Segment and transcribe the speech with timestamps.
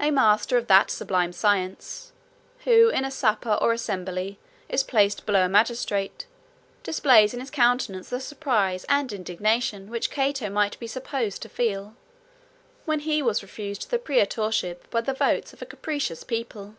[0.00, 2.12] A master of that sublime science,
[2.64, 4.38] who in a supper, or assembly,
[4.70, 6.24] is placed below a magistrate,
[6.82, 11.94] displays in his countenance the surprise and indignation which Cato might be supposed to feel,
[12.86, 16.74] when he was refused the praetorship by the votes of a capricious people.